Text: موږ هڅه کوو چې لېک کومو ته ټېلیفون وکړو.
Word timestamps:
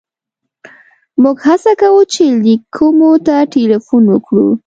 موږ 1.23 1.37
هڅه 1.47 1.71
کوو 1.81 2.01
چې 2.13 2.23
لېک 2.43 2.61
کومو 2.75 3.11
ته 3.25 3.35
ټېلیفون 3.53 4.03
وکړو. 4.09 4.47